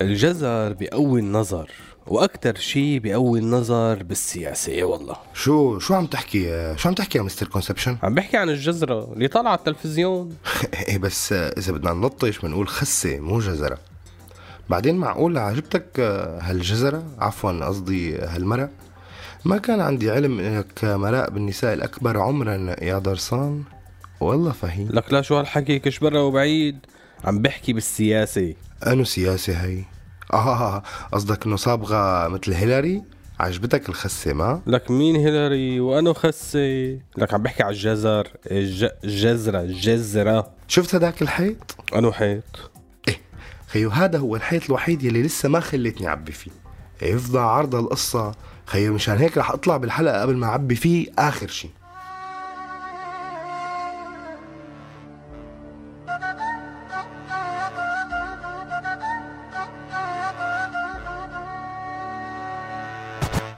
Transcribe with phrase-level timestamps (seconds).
[0.00, 1.70] الجزر بقوي النظر
[2.06, 5.16] وأكثر شيء بقوي النظر بالسياسة والله.
[5.34, 9.28] شو شو عم تحكي؟ شو عم تحكي يا مستر كونسبشن عم بحكي عن الجزره اللي
[9.28, 10.36] طالعه على التلفزيون.
[10.88, 13.78] إيه بس إذا بدنا نلطش بنقول خسة مو جزرة.
[14.68, 16.00] بعدين معقول عجبتك
[16.40, 18.70] هالجزرة؟ عفوا قصدي هالمرأة؟
[19.44, 23.64] ما كان عندي علم إنك مراء بالنساء الأكبر عمرا يا درسان.
[24.22, 26.78] والله فهيم لك لا شو هالحكي كش برا وبعيد.
[27.24, 28.54] عم بحكي بالسياسة.
[28.86, 29.82] أنو سياسة هي؟
[30.32, 30.82] آه
[31.12, 33.02] قصدك إنه صابغة مثل هيلاري؟
[33.40, 38.28] عجبتك الخسة ما؟ لك مين هيلاري وأنو خسة؟ لك عم بحكي على الجزر.
[38.50, 38.88] الج...
[39.04, 40.50] الجزرة الجزرة.
[40.68, 42.70] شفت هداك الحيط؟ أنو حيط؟
[43.08, 43.20] إيه.
[43.66, 46.50] خيو هذا هو الحيط الوحيد يلي لسه ما خليتني أعبي فيه.
[47.02, 48.32] يفضى عرض القصة.
[48.66, 51.68] خيو مشان هيك رح أطلع بالحلقة قبل ما أعبي فيه آخر شي.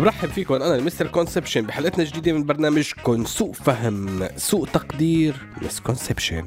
[0.00, 6.44] برحب فيكم أنا ال Mister Conception بحلقتنا الجديدة من برنامجكم سوء فهم سوء تقدير misconception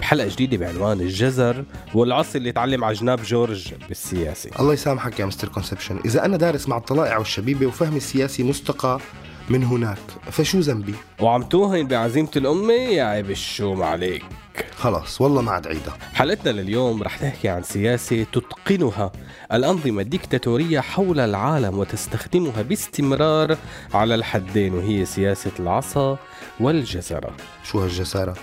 [0.00, 4.50] بحلقة جديدة بعنوان الجزر والعصي اللي تعلم على جناب جورج بالسياسة.
[4.60, 6.00] الله يسامحك يا Mister Conception.
[6.04, 9.00] إذا أنا دارس مع الطلائع والشبيبة وفهمي السياسي مستقى
[9.48, 9.98] من هناك
[10.30, 14.24] فشو ذنبي؟ وعم توهن بعزيمة الأمة يا عيب الشوم عليك.
[14.76, 19.12] خلاص والله ما عاد عيدها حلقتنا لليوم رح تحكي عن سياسة تتقنها.
[19.52, 23.56] الأنظمة الديكتاتورية حول العالم وتستخدمها باستمرار
[23.94, 26.18] على الحدين وهي سياسة العصا
[26.60, 27.30] والجزرة.
[27.64, 28.34] شو هالجسارة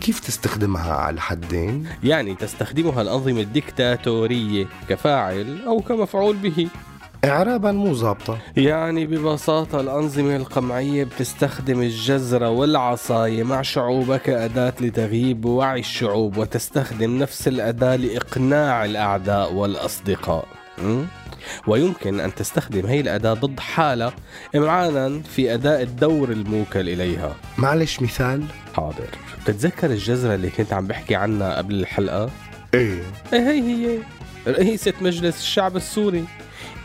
[0.00, 6.68] كيف تستخدمها على الحدين؟ يعني تستخدمها الأنظمة الديكتاتورية كفاعل أو كمفعول به.
[7.26, 15.80] إعرابا مو ظابطة يعني ببساطة الأنظمة القمعية بتستخدم الجزرة والعصاية مع شعوبها كأداة لتغييب وعي
[15.80, 20.48] الشعوب وتستخدم نفس الأداة لإقناع الأعداء والأصدقاء
[20.78, 21.04] م?
[21.66, 24.12] ويمكن أن تستخدم هي الأداة ضد حالة
[24.56, 28.42] إمعانا في أداء الدور الموكل إليها معلش مثال؟
[28.76, 29.08] حاضر
[29.42, 32.30] بتتذكر الجزرة اللي كنت عم بحكي عنها قبل الحلقة؟
[32.74, 33.98] إيه إيه هي هي
[34.48, 36.24] رئيسة مجلس الشعب السوري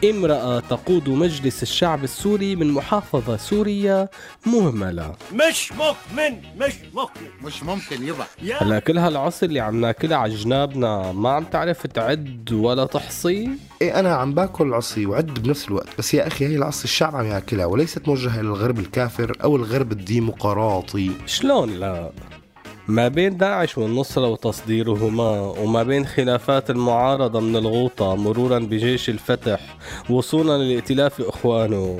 [0.03, 4.09] امرأة تقود مجلس الشعب السوري من محافظة سورية
[4.45, 5.15] مهملة.
[5.33, 8.25] مش مؤمن مش مؤمن مش ممكن يبا
[8.61, 13.49] هلا كل هالعصر اللي عم ناكلها على جنابنا ما عم تعرف تعد ولا تحصي؟
[13.81, 15.87] إيه أنا عم باكل العصي وعد بنفس الوقت.
[15.97, 21.11] بس يا أخي هي العصي الشعب عم ياكلها وليست موجهة للغرب الكافر أو الغرب الديمقراطي.
[21.25, 22.11] شلون لا؟
[22.87, 29.59] ما بين داعش والنصرة وتصديرهما وما بين خلافات المعارضة من الغوطة مرورا بجيش الفتح
[30.09, 31.99] وصولا لائتلاف إخوانه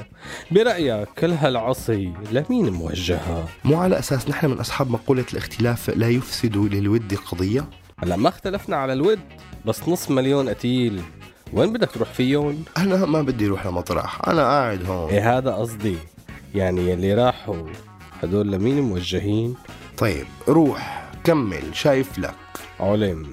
[0.51, 6.57] برأيك كل هالعصي لمين موجهة؟ مو على أساس نحن من أصحاب مقولة الاختلاف لا يفسد
[6.57, 7.65] للود قضية
[7.99, 9.19] هلا ما اختلفنا على الود
[9.65, 11.01] بس نص مليون قتيل
[11.53, 15.97] وين بدك تروح فيهم؟ أنا ما بدي أروح لمطرح أنا قاعد هون إيه هذا قصدي
[16.55, 17.63] يعني يلي راحوا
[18.23, 19.55] هدول لمين موجهين؟
[20.01, 22.35] طيب روح كمل شايف لك.
[22.79, 23.28] علم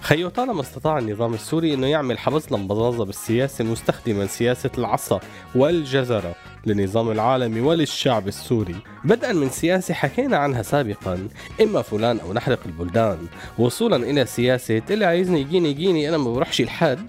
[0.00, 5.20] خيو طالما استطاع النظام السوري إنه يعمل حبس لمبظاظة بالسياسة مستخدما سياسة العصا
[5.54, 6.34] والجزرة.
[6.66, 8.76] للنظام العالمي وللشعب السوري.
[9.04, 11.28] بدءا من سياسة حكينا عنها سابقا
[11.60, 13.18] إما فلان أو نحرق البلدان.
[13.58, 17.06] وصولا إلى سياسة اللي عايزني يجيني يجيني أنا ما بروحش لحد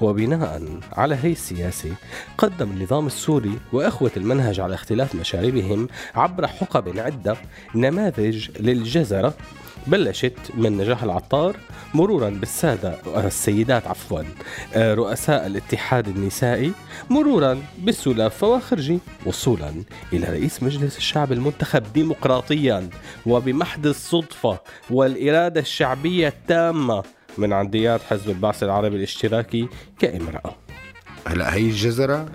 [0.00, 0.62] وبناء
[0.92, 1.90] على هي السياسة
[2.38, 7.36] قدم النظام السوري وإخوة المنهج على اختلاف مشاربهم عبر حقب عدة
[7.74, 9.34] نماذج للجزرة.
[9.86, 11.56] بلشت من نجاح العطار
[11.94, 14.22] مرورا بالسادة السيدات عفوا
[14.74, 16.72] آه، رؤساء الاتحاد النسائي
[17.10, 19.72] مرورا بالسلاف فواخرجي وصولا
[20.12, 22.88] إلى رئيس مجلس الشعب المنتخب ديمقراطيا
[23.26, 24.58] وبمحض الصدفة
[24.90, 27.02] والإرادة الشعبية التامة
[27.38, 29.68] من عنديات حزب البعث العربي الاشتراكي
[29.98, 30.54] كامرأة
[31.26, 32.26] هلا هي الجزرة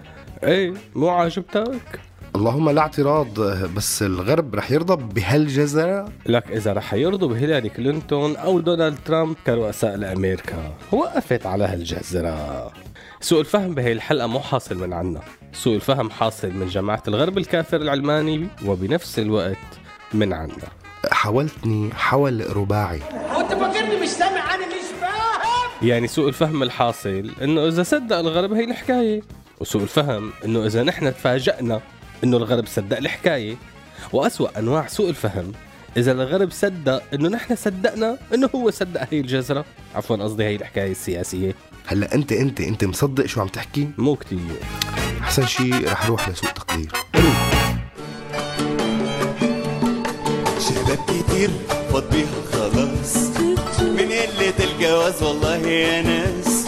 [0.44, 2.00] إيه مو عاجبتك؟
[2.36, 3.40] اللهم لا اعتراض
[3.76, 9.96] بس الغرب رح يرضى بهالجزرة؟ لك إذا رح يرضوا بهيلاري كلينتون أو دونالد ترامب كرؤساء
[9.96, 10.74] لأمريكا.
[10.92, 12.72] وقفت على هالجزرة.
[13.22, 15.22] سوء الفهم بهي الحلقة مو حاصل من عنا.
[15.54, 19.58] سوء الفهم حاصل من جماعة الغرب الكافر العلماني وبنفس الوقت
[20.14, 20.68] من عنا.
[21.12, 23.02] حاولتني حول رباعي.
[23.36, 25.90] وانت فاكرني مش سامع أنا مش فاهم.
[25.90, 29.22] يعني سوء الفهم الحاصل إنه إذا صدق الغرب هي الحكاية.
[29.60, 31.82] وسوء الفهم إنه إذا نحن تفاجئنا
[32.24, 33.56] إنه الغرب صدق الحكاية
[34.14, 35.52] وأسوأ أنواع سوء الفهم
[35.98, 39.66] إذا الغرب صدق إنه نحن صدقنا إنه هو صدق هي الجزرة.
[39.96, 41.56] عفوا قصدي هي الحكاية السياسية.
[41.88, 44.40] هلأ أنت أنت أنت مصدق شو عم تحكي؟ مو كتير.
[45.22, 46.92] أحسن شيء رح أروح لسوق تقدير.
[50.60, 51.50] شباب كتير
[51.94, 53.16] فاض بيها خلاص.
[53.80, 56.66] من قلة الجواز والله يا ناس.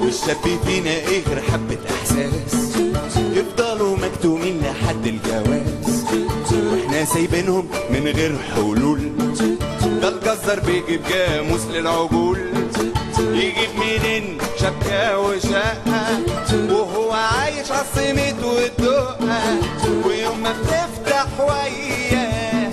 [0.00, 2.76] والشاب فينا إيه غير حبة إحساس.
[3.16, 3.93] يفضلوا
[7.14, 9.00] سايبينهم من غير حلول.
[10.02, 12.38] ده الجزار بيجيب جاموس للعجول.
[13.18, 16.20] يجيب منين؟ شبكة وشقة
[16.70, 19.58] وهو عايش عالصمت والدقة.
[20.06, 22.70] ويوم ما بتفتح وياه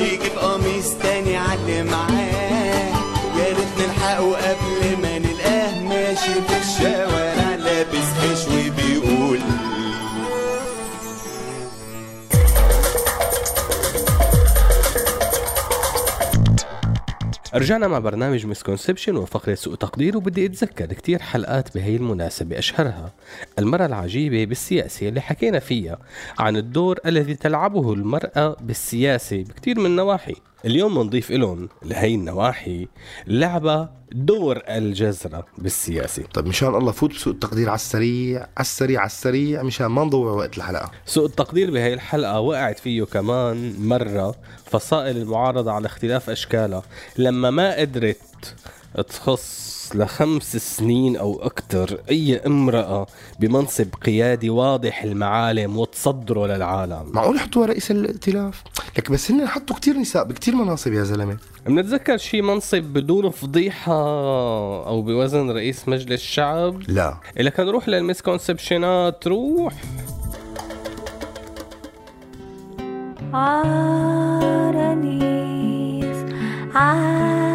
[0.00, 2.92] يجيب قميص تاني علي معاه.
[3.38, 7.17] يا ريت نلحقه قبل ما نلقاه ماشي في الشوارع.
[17.54, 23.12] رجعنا مع برنامج misconception وفقرة سوء تقدير وبدي أتذكر كتير حلقات بهي المناسبة أشهرها.
[23.58, 25.98] المرأة العجيبة بالسياسة اللي حكينا فيها
[26.38, 30.34] عن الدور الذي تلعبه المرأة بالسياسة بكتير من نواحي.
[30.64, 32.88] اليوم بنضيف لهم لهي النواحي
[33.26, 39.06] لعبة دور الجزرة بالسياسة طيب مشان الله فوت بسوء التقدير على السريع على السريع على
[39.06, 40.90] السريع مشان ما نضيع وقت الحلقة.
[41.06, 44.34] سوء التقدير بهي الحلقة وقعت فيه كمان مرة
[44.66, 46.82] فصائل المعارضة على اختلاف أشكالها.
[47.18, 48.54] لما ما قدرت
[49.08, 53.06] تخص لخمس سنين أو أكثر أي امرأة
[53.40, 57.12] بمنصب قيادي واضح المعالم وتصدره للعالم.
[57.12, 58.62] معقول يحطوها رئيس الائتلاف؟
[58.98, 61.36] لك بس هن حطوا كتير نساء بكتير مناصب يا زلمة.
[61.66, 63.92] بنتذكر شي منصب بدون فضيحة
[64.86, 67.16] أو بوزن رئيس مجلس الشعب لا.
[67.36, 69.74] كان نروح للمسكونسبشنات روح.
[73.30, 74.88] Aranis,
[76.74, 77.47] Aranis,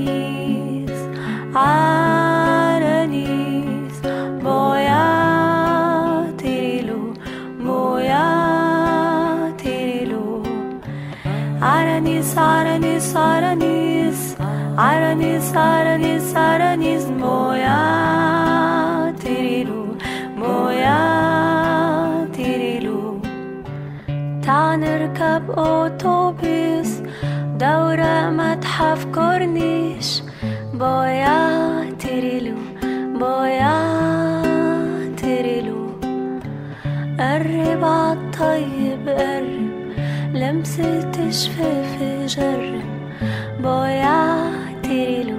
[1.67, 3.17] aranis,
[4.47, 5.05] boya,
[6.40, 7.00] tirilu,
[7.67, 8.26] boya,
[9.62, 10.26] tirilu,
[11.75, 13.53] aranis, aranis, saranis
[14.89, 17.80] Aranis, Aranis, Aranis, boya
[19.21, 19.81] tirilu,
[20.41, 21.00] boya
[22.36, 23.00] tirilu.
[24.45, 27.01] تعال نركب أوتوبيس
[27.59, 30.24] دورة متحف كورنيش
[30.74, 31.39] بويا
[32.00, 32.57] تريلو
[33.19, 33.77] بويا
[35.21, 35.81] تريلو
[37.19, 39.69] قرب عالطيب قرب
[40.33, 41.94] لمسة شفاف
[42.33, 42.84] جرب
[44.85, 45.38] تيلو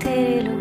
[0.00, 0.56] تيلو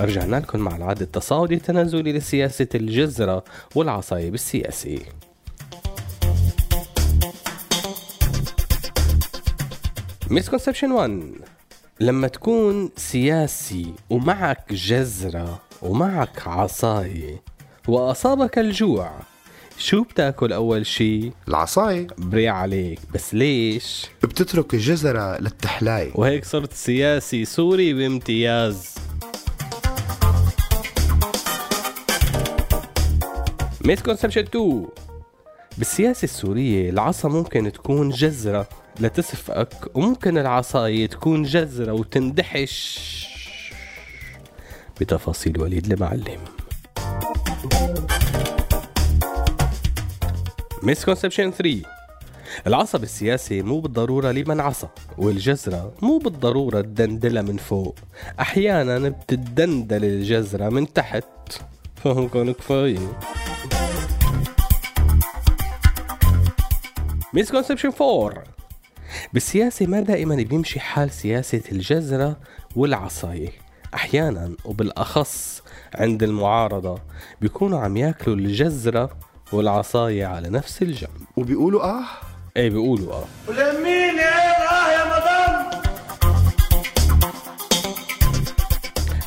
[0.00, 4.98] رجعنا لكم مع العد التصاعدي التنازلي لسياسة الجزرة والعصاية بالسياسة
[10.30, 11.22] misconception 1
[12.00, 17.42] لما تكون سياسي ومعك جزرة ومعك عصاية
[17.88, 19.10] وأصابك الجوع
[19.78, 22.98] شو بتاكل أول شي؟ العصاية بري عليك.
[23.14, 28.94] بس ليش؟ بتترك الجزرة للتحلاية وهيك صرت سياسي سوري بامتياز.
[33.84, 34.86] misconception 2
[35.78, 38.68] بالسياسة السورية العصا ممكن تكون جزرة
[39.00, 43.00] لتسفقك وممكن العصاية تكون جزرة وتندحش.
[45.00, 46.40] بتفاصيل وليد المعلم.
[50.82, 51.82] misconception 3
[52.66, 54.88] العصب السياسي مو بالضرورة لمن عصى
[55.18, 57.98] والجزرة مو بالضرورة تدندلها من فوق.
[58.40, 61.24] أحيانا بتدندل الجزرة من تحت.
[61.96, 63.18] فهمكم كفاية.
[67.34, 68.59] مسكونسبشن 4
[69.32, 72.36] بالسياسة ما دائما بيمشي حال سياسة الجزرة
[72.76, 73.50] والعصاية
[73.94, 75.62] أحيانا وبالأخص
[75.94, 76.98] عند المعارضة
[77.40, 79.10] بيكونوا عم ياكلوا الجزرة
[79.52, 81.20] والعصاية على نفس الجنب.
[81.36, 82.04] وبيقولوا آه؟
[82.56, 83.24] إيه بيقولوا آه.
[83.48, 85.70] ولمين إيه آه يا مدام؟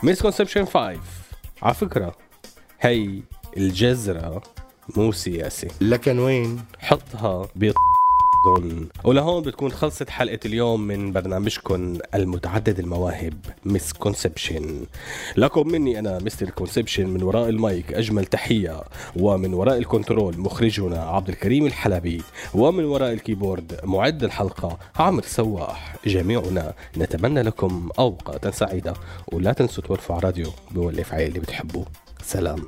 [0.04, 1.00] misconception 5
[1.64, 2.16] على فكرة
[2.82, 3.20] هي
[3.58, 4.44] الجزرة
[4.98, 7.72] مو سياسي لكن وين؟ حطها ب
[9.04, 13.34] ولهون بتكون خلصت حلقة اليوم من برنامجكم المتعدد المواهب
[13.66, 14.86] misconception
[15.38, 18.84] لكم مني أنا Mister Conception من وراء المايك أجمل تحية
[19.16, 22.22] ومن وراء ال control مخرجنا عبد الكريم الحلبي
[22.54, 25.96] ومن وراء ال keyboard معد الحلقة عمرو سواح.
[26.06, 28.94] جميعنا نتمنى لكم أوقاتا سعيدة
[29.34, 31.86] ولا تنسوا تورفوا على راديو بولف عيل اللي بتحبوه.
[32.24, 32.68] سلام.